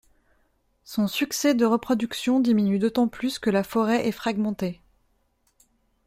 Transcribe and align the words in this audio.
Son 0.83 1.07
succès 1.07 1.53
de 1.53 1.63
reproduction 1.63 2.39
diminue 2.39 2.79
d'autant 2.79 3.07
plus 3.07 3.37
que 3.37 3.51
la 3.51 3.63
forêt 3.63 4.07
est 4.07 4.11
fragmentée. 4.11 4.81